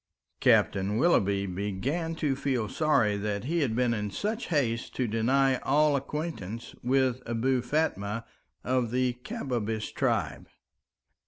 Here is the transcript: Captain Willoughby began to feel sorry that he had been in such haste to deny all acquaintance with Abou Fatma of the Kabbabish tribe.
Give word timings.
Captain 0.39 0.97
Willoughby 0.97 1.45
began 1.45 2.15
to 2.15 2.35
feel 2.35 2.67
sorry 2.67 3.17
that 3.17 3.43
he 3.43 3.59
had 3.59 3.75
been 3.75 3.93
in 3.93 4.09
such 4.09 4.47
haste 4.47 4.95
to 4.95 5.05
deny 5.07 5.57
all 5.59 5.95
acquaintance 5.95 6.73
with 6.81 7.21
Abou 7.27 7.61
Fatma 7.61 8.25
of 8.63 8.89
the 8.89 9.13
Kabbabish 9.23 9.93
tribe. 9.93 10.47